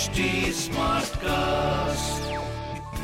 HT 0.00 0.48
Smartcast. 0.72 2.24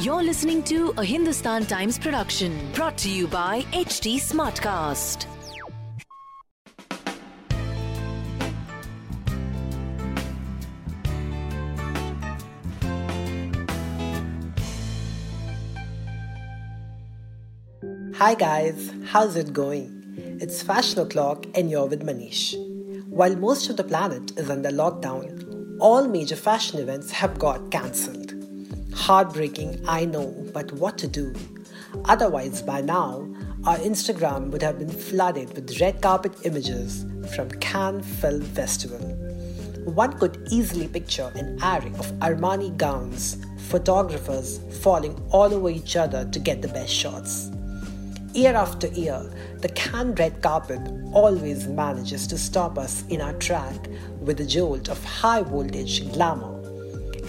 You're 0.02 0.22
listening 0.22 0.62
to 0.62 0.94
a 0.96 1.04
Hindustan 1.04 1.66
Times 1.66 1.98
production 1.98 2.72
brought 2.72 2.96
to 2.96 3.10
you 3.10 3.26
by 3.26 3.60
HT 3.72 4.14
Smartcast. 4.16 5.26
Hi 18.14 18.34
guys, 18.34 18.90
how's 19.04 19.36
it 19.36 19.52
going? 19.52 20.38
It's 20.40 20.62
Fashion 20.62 21.00
O'Clock 21.00 21.44
and 21.54 21.70
you're 21.70 21.84
with 21.84 22.06
Manish. 22.06 22.54
While 23.10 23.36
most 23.36 23.68
of 23.68 23.76
the 23.76 23.84
planet 23.84 24.32
is 24.38 24.48
under 24.48 24.70
lockdown, 24.70 25.55
all 25.78 26.08
major 26.08 26.36
fashion 26.36 26.80
events 26.80 27.10
have 27.10 27.38
got 27.38 27.70
cancelled. 27.70 28.32
Heartbreaking, 28.94 29.84
I 29.86 30.06
know, 30.06 30.34
but 30.54 30.72
what 30.72 30.96
to 30.98 31.06
do? 31.06 31.34
Otherwise, 32.06 32.62
by 32.62 32.80
now, 32.80 33.28
our 33.64 33.76
Instagram 33.78 34.50
would 34.50 34.62
have 34.62 34.78
been 34.78 34.88
flooded 34.88 35.52
with 35.54 35.80
red 35.80 36.00
carpet 36.00 36.32
images 36.44 37.04
from 37.34 37.50
Cannes 37.60 38.02
Film 38.02 38.40
Festival. 38.40 38.98
One 39.84 40.18
could 40.18 40.48
easily 40.50 40.88
picture 40.88 41.30
an 41.34 41.58
array 41.62 41.92
of 41.98 42.10
Armani 42.20 42.76
gowns, 42.76 43.36
photographers 43.68 44.60
falling 44.80 45.20
all 45.30 45.52
over 45.52 45.68
each 45.68 45.96
other 45.96 46.24
to 46.30 46.38
get 46.38 46.62
the 46.62 46.68
best 46.68 46.92
shots. 46.92 47.50
Year 48.36 48.54
after 48.54 48.88
year, 48.88 49.22
the 49.62 49.70
Cannes 49.70 50.16
red 50.18 50.42
carpet 50.42 50.82
always 51.14 51.66
manages 51.68 52.26
to 52.26 52.36
stop 52.36 52.76
us 52.76 53.02
in 53.08 53.22
our 53.22 53.32
track 53.32 53.88
with 54.20 54.38
a 54.40 54.44
jolt 54.44 54.90
of 54.90 55.02
high 55.02 55.40
voltage 55.40 56.12
glamour, 56.12 56.60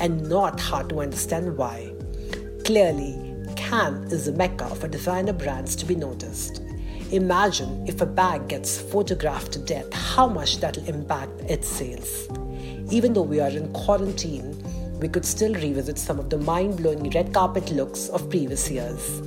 and 0.02 0.28
not 0.28 0.60
hard 0.60 0.90
to 0.90 1.00
understand 1.00 1.56
why. 1.56 1.94
Clearly, 2.66 3.34
Cannes 3.56 4.12
is 4.12 4.28
a 4.28 4.34
mecca 4.34 4.68
for 4.76 4.90
designer 4.90 5.32
brands 5.32 5.78
to 5.78 5.86
be 5.86 5.96
noticed. 5.96 6.62
Imagine 7.14 7.88
if 7.88 8.02
a 8.02 8.06
bag 8.06 8.50
gets 8.50 8.78
photographed 8.78 9.54
to 9.54 9.60
death, 9.60 9.94
how 9.94 10.28
much 10.28 10.58
that'll 10.60 10.90
impact 10.90 11.40
its 11.50 11.70
sales. 11.70 12.28
Even 12.92 13.14
though 13.14 13.22
we 13.22 13.40
are 13.40 13.48
in 13.48 13.72
quarantine, 13.72 14.62
we 15.00 15.08
could 15.08 15.24
still 15.24 15.54
revisit 15.54 15.98
some 15.98 16.20
of 16.20 16.30
the 16.30 16.38
mind 16.38 16.76
blowing 16.76 17.10
red 17.12 17.34
carpet 17.34 17.72
looks 17.72 18.10
of 18.10 18.30
previous 18.30 18.70
years. 18.70 19.22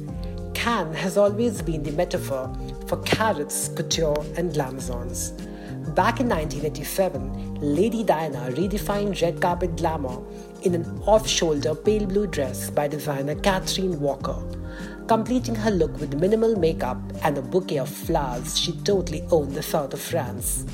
Cannes 0.61 0.92
has 0.92 1.16
always 1.16 1.62
been 1.62 1.83
the 1.83 1.92
metaphor 1.92 2.55
for 2.86 2.98
carats, 2.98 3.69
couture, 3.69 4.22
and 4.36 4.53
glamazons. 4.53 5.30
Back 5.94 6.20
in 6.20 6.28
1987, 6.28 7.55
Lady 7.62 8.05
Diana 8.05 8.50
redefined 8.50 9.22
red 9.22 9.41
carpet 9.41 9.75
glamour 9.77 10.22
in 10.61 10.75
an 10.75 10.84
off 11.06 11.27
shoulder 11.27 11.75
pale 11.75 12.05
blue 12.05 12.27
dress 12.27 12.69
by 12.69 12.88
designer 12.88 13.36
Catherine 13.36 13.98
Walker. 14.00 14.36
Completing 15.06 15.54
her 15.54 15.70
look 15.70 15.99
with 15.99 16.20
minimal 16.20 16.54
makeup 16.56 16.99
and 17.25 17.38
a 17.38 17.43
bouquet 17.43 17.78
of 17.78 17.88
flowers, 17.88 18.59
she 18.59 18.72
totally 18.82 19.25
owned 19.31 19.54
the 19.54 19.62
south 19.62 19.94
of 19.94 20.00
France. 20.03 20.66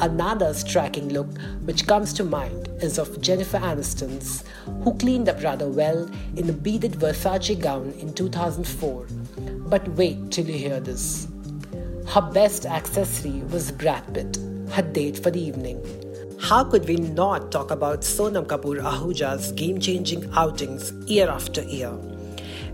Another 0.00 0.52
striking 0.54 1.10
look 1.10 1.28
which 1.66 1.86
comes 1.86 2.12
to 2.14 2.24
mind 2.24 2.68
is 2.80 2.98
of 2.98 3.20
Jennifer 3.20 3.58
Aniston's, 3.58 4.42
who 4.82 4.94
cleaned 4.94 5.28
up 5.28 5.40
rather 5.44 5.68
well 5.68 6.10
in 6.36 6.50
a 6.50 6.52
beaded 6.52 6.92
Versace 6.92 7.60
gown 7.60 7.92
in 8.00 8.12
2004. 8.12 9.06
But 9.70 9.86
wait 9.90 10.32
till 10.32 10.46
you 10.46 10.58
hear 10.58 10.80
this. 10.80 11.28
Her 12.08 12.20
best 12.20 12.66
accessory 12.66 13.40
was 13.52 13.70
Brad 13.70 14.12
Pitt, 14.12 14.36
her 14.72 14.82
date 14.82 15.22
for 15.22 15.30
the 15.30 15.40
evening. 15.40 15.78
How 16.40 16.64
could 16.64 16.88
we 16.88 16.96
not 16.96 17.52
talk 17.52 17.70
about 17.70 18.00
Sonam 18.00 18.46
Kapoor 18.46 18.82
Ahuja's 18.82 19.52
game 19.52 19.78
changing 19.78 20.28
outings 20.32 20.90
year 21.08 21.28
after 21.28 21.62
year? 21.62 21.92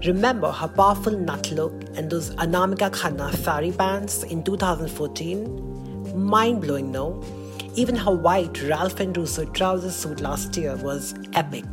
Remember 0.07 0.51
her 0.51 0.69
powerful 0.69 1.12
nut 1.12 1.51
look 1.51 1.75
and 1.97 2.09
those 2.09 2.31
Anamika 2.37 2.91
Khanna 2.91 3.31
sari 3.45 3.73
pants 3.73 4.23
in 4.23 4.43
2014? 4.43 6.19
Mind 6.19 6.63
blowing, 6.63 6.91
no? 6.91 7.23
Even 7.75 7.95
her 7.95 8.17
white 8.17 8.63
Ralph 8.63 9.01
and 9.01 9.15
Russo 9.15 9.45
trouser 9.45 9.91
suit 9.91 10.23
last 10.23 10.57
year 10.57 10.77
was 10.77 11.15
epic. 11.34 11.67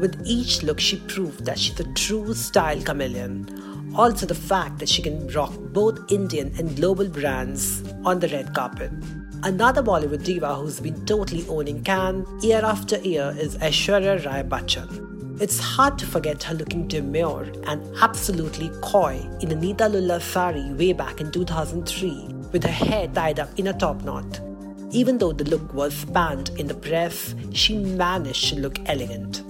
With 0.00 0.22
each 0.24 0.62
look, 0.62 0.80
she 0.80 0.96
proved 1.00 1.44
that 1.44 1.58
she's 1.58 1.78
a 1.80 1.92
true 1.92 2.32
style 2.32 2.80
chameleon. 2.80 3.73
Also, 3.96 4.26
the 4.26 4.34
fact 4.34 4.80
that 4.80 4.88
she 4.88 5.02
can 5.02 5.28
rock 5.28 5.52
both 5.72 6.10
Indian 6.10 6.52
and 6.58 6.74
global 6.76 7.08
brands 7.08 7.82
on 8.04 8.18
the 8.18 8.26
red 8.28 8.52
carpet. 8.52 8.90
Another 9.44 9.84
Bollywood 9.84 10.24
diva 10.24 10.54
who's 10.56 10.80
been 10.80 11.06
totally 11.06 11.46
owning 11.48 11.84
Cannes 11.84 12.26
year 12.42 12.60
after 12.64 12.98
year 12.98 13.32
is 13.38 13.56
Aishwarya 13.58 14.24
Rai 14.26 14.42
Bachchan. 14.42 15.40
It's 15.40 15.60
hard 15.60 15.96
to 15.98 16.06
forget 16.06 16.42
her 16.44 16.54
looking 16.54 16.88
demure 16.88 17.46
and 17.66 17.84
absolutely 18.00 18.70
coy 18.80 19.24
in 19.40 19.52
a 19.52 19.54
Neeta 19.54 19.88
Lulla 19.92 20.20
sari 20.20 20.72
way 20.72 20.92
back 20.92 21.20
in 21.20 21.30
2003 21.30 22.28
with 22.52 22.64
her 22.64 22.70
hair 22.70 23.06
tied 23.08 23.38
up 23.38 23.56
in 23.58 23.68
a 23.68 23.72
top 23.72 24.02
knot. 24.02 24.40
Even 24.90 25.18
though 25.18 25.32
the 25.32 25.44
look 25.44 25.72
was 25.72 26.04
banned 26.06 26.50
in 26.58 26.66
the 26.66 26.74
press, 26.74 27.34
she 27.52 27.76
managed 27.78 28.48
to 28.48 28.56
look 28.56 28.78
elegant. 28.86 29.42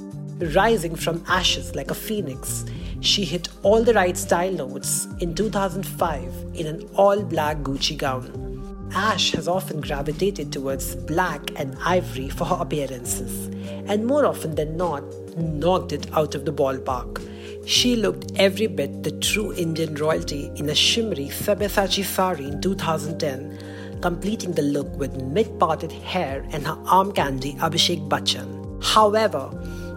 Rising 0.53 0.95
from 0.95 1.25
ashes 1.27 1.75
like 1.75 1.91
a 1.91 1.95
phoenix, 1.95 2.67
she 3.01 3.25
hit 3.25 3.49
all 3.63 3.83
the 3.83 3.95
right 3.95 4.15
style 4.15 4.53
notes 4.53 5.09
in 5.21 5.35
2005 5.35 6.51
in 6.53 6.67
an 6.67 6.87
all 6.97 7.23
black 7.23 7.59
Gucci 7.59 7.97
gown. 7.97 8.91
Ash 8.95 9.33
has 9.33 9.49
often 9.49 9.81
gravitated 9.81 10.53
towards 10.53 10.97
black 10.97 11.41
and 11.57 11.79
ivory 11.83 12.29
for 12.29 12.45
her 12.45 12.57
appearances, 12.57 13.47
and 13.89 14.05
more 14.05 14.27
often 14.27 14.55
than 14.55 14.77
not, 14.77 15.03
knocked 15.39 15.93
it 15.93 16.15
out 16.15 16.35
of 16.35 16.45
the 16.45 16.53
ballpark. 16.53 17.27
She 17.67 17.97
looked 17.97 18.33
every 18.37 18.67
bit 18.67 19.03
the 19.03 19.13
true 19.13 19.55
Indian 19.55 19.95
royalty 19.95 20.53
in 20.57 20.69
a 20.69 20.75
shimmery 20.75 21.29
Sabyasachi 21.29 22.05
sari 22.05 22.49
in 22.49 22.61
2010, 22.61 23.99
completing 24.03 24.53
the 24.53 24.63
look 24.63 24.95
with 24.99 25.23
mid 25.23 25.59
parted 25.59 25.91
hair 25.91 26.45
and 26.53 26.67
her 26.67 26.79
arm 26.87 27.13
candy 27.13 27.55
Abhishek 27.55 28.07
Bachchan. 28.11 28.55
However, 28.85 29.51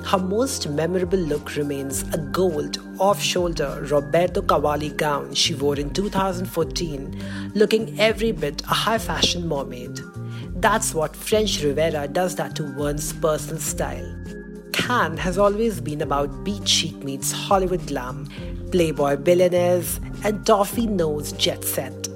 her 0.08 0.18
most 0.18 0.70
memorable 0.70 1.18
look 1.18 1.58
remains 1.58 2.04
a 2.14 2.18
gold 2.18 2.78
off 2.98 3.22
shoulder 3.22 3.86
Roberto 3.92 4.42
Cavalli 4.42 4.92
gown 4.92 5.34
she 5.34 5.54
wore 5.54 5.78
in 5.78 5.90
2014, 5.90 7.52
looking 7.56 8.00
every 8.00 8.32
bit 8.32 8.62
a 8.64 8.74
high 8.74 9.00
fashion 9.00 9.46
mermaid. 9.50 10.00
That's 10.62 10.94
what 10.94 11.14
French 11.14 11.62
Riviera 11.62 12.08
does 12.08 12.36
that 12.38 12.56
to 12.56 12.64
one's 12.78 13.12
personal 13.12 13.60
style. 13.60 14.10
Cannes 14.72 15.18
has 15.18 15.38
always 15.38 15.82
been 15.82 16.02
about 16.02 16.46
beach 16.46 16.70
chic 16.70 17.04
meets 17.04 17.34
Hollywood 17.34 17.86
glam, 17.86 18.30
playboy 18.72 19.18
billionaires, 19.18 20.00
and 20.24 20.46
toffee 20.46 20.88
nosed 20.88 21.38
jet 21.38 21.66
set. 21.66 22.08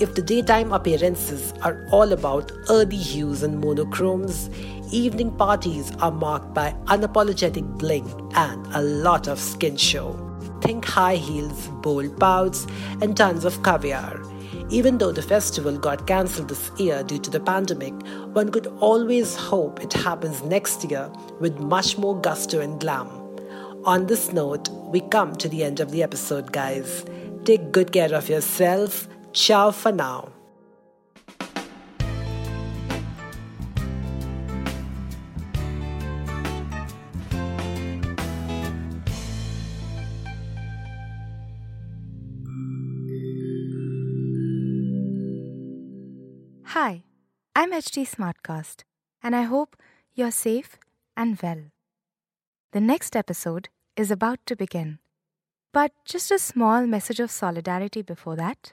If 0.00 0.14
the 0.14 0.22
daytime 0.22 0.72
appearances 0.72 1.52
are 1.60 1.86
all 1.92 2.14
about 2.14 2.52
earthy 2.70 2.96
hues 2.96 3.42
and 3.42 3.60
monochromes, 3.60 4.48
evening 4.90 5.30
parties 5.36 5.92
are 6.00 6.10
marked 6.10 6.54
by 6.54 6.74
unapologetic 6.86 7.66
bling 7.76 8.08
and 8.34 8.66
a 8.68 8.80
lot 8.80 9.28
of 9.28 9.38
skin 9.38 9.76
show. 9.76 10.16
Think 10.62 10.86
high 10.86 11.16
heels, 11.16 11.68
bold 11.82 12.18
pouts, 12.18 12.66
and 13.02 13.14
tons 13.14 13.44
of 13.44 13.62
caviar. 13.62 14.22
Even 14.70 14.96
though 14.96 15.12
the 15.12 15.20
festival 15.20 15.76
got 15.76 16.06
cancelled 16.06 16.48
this 16.48 16.70
year 16.78 17.02
due 17.02 17.18
to 17.18 17.28
the 17.28 17.40
pandemic, 17.40 17.92
one 18.32 18.50
could 18.50 18.68
always 18.80 19.36
hope 19.36 19.82
it 19.82 19.92
happens 19.92 20.42
next 20.42 20.82
year 20.90 21.12
with 21.40 21.58
much 21.58 21.98
more 21.98 22.18
gusto 22.18 22.60
and 22.60 22.80
glam. 22.80 23.06
On 23.84 24.06
this 24.06 24.32
note, 24.32 24.70
we 24.70 25.02
come 25.02 25.36
to 25.36 25.48
the 25.50 25.62
end 25.62 25.78
of 25.78 25.90
the 25.90 26.02
episode, 26.02 26.52
guys. 26.52 27.04
Take 27.44 27.70
good 27.70 27.92
care 27.92 28.14
of 28.14 28.30
yourself. 28.30 29.06
Ciao 29.32 29.70
for 29.70 29.92
now. 29.92 30.32
Hi, 46.64 47.02
I'm 47.54 47.72
HT 47.72 48.06
Smartcast. 48.08 48.84
and 49.22 49.36
I 49.36 49.42
hope 49.42 49.76
you're 50.14 50.30
safe 50.30 50.78
and 51.16 51.38
well. 51.42 51.64
The 52.72 52.80
next 52.80 53.14
episode 53.14 53.68
is 53.96 54.10
about 54.10 54.38
to 54.46 54.56
begin. 54.56 54.98
But 55.72 55.92
just 56.04 56.30
a 56.30 56.38
small 56.38 56.86
message 56.86 57.20
of 57.20 57.30
solidarity 57.30 58.02
before 58.02 58.36
that. 58.36 58.72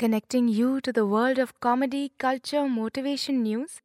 connecting 0.00 0.48
you 0.48 0.80
to 0.80 0.92
the 0.94 1.04
world 1.04 1.38
of 1.38 1.60
comedy, 1.60 2.10
culture, 2.18 2.66
motivation 2.66 3.42
news. 3.42 3.82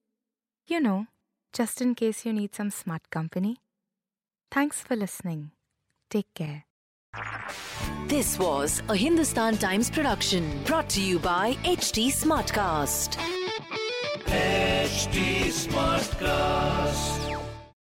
You 0.66 0.80
know, 0.80 1.08
just 1.52 1.82
in 1.82 1.94
case 1.94 2.26
you 2.26 2.32
need 2.32 2.56
some 2.56 2.72
smart 2.72 3.10
company. 3.10 3.58
Thanks 4.50 4.82
for 4.82 4.96
listening. 4.96 5.52
Take 6.10 6.34
care. 6.34 6.64
This 8.08 8.40
was 8.40 8.82
a 8.88 8.96
Hindustan 8.96 9.58
Times 9.58 9.90
production 9.90 10.50
brought 10.64 10.88
to 10.92 11.02
you 11.02 11.20
by 11.20 11.56
HT 11.66 12.08
Smartcast. 12.24 13.18
HT 14.26 15.52
Smartcast. 15.68 17.35